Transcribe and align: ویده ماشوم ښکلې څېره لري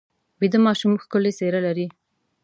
ویده 0.39 0.59
ماشوم 0.65 0.93
ښکلې 1.03 1.31
څېره 1.37 1.59
لري 1.67 1.87